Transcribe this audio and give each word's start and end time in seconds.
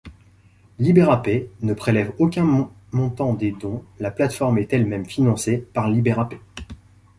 Liberapay 0.79 1.47
ne 1.61 1.75
prélève 1.75 2.11
aucun 2.17 2.71
montant 2.91 3.33
des 3.35 3.51
dons, 3.51 3.83
la 3.99 4.09
plateforme 4.09 4.57
est 4.57 4.73
elle-même 4.73 5.05
financée 5.05 5.57
par 5.73 5.89
Liberapay. 5.91 6.39